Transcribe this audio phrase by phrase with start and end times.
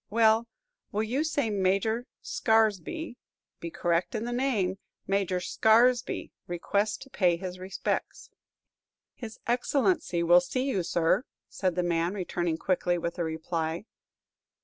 [0.09, 0.47] Well,
[0.91, 3.17] will you say Major Scaresby
[3.59, 8.31] be correct in the name Major Scaresby requests to pay his respects."
[9.13, 13.85] "His Excellency will see you, sir," said the man, returning quickly with the reply.